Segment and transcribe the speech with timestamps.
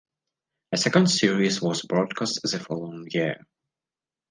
[0.71, 3.45] A second series was broadcast the following year.